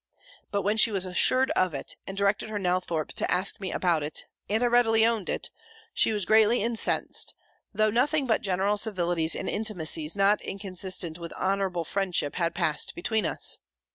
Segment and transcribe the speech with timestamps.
[0.49, 4.01] But when she was assured of it, and directed her Nelthorpe to ask me about
[4.01, 5.51] it, and I readily owned it,
[5.93, 7.35] she was greatly incensed,
[7.71, 13.27] though nothing but general civilities, and intimacies not inconsistent with honourable friendship, had passed between
[13.27, 13.59] us.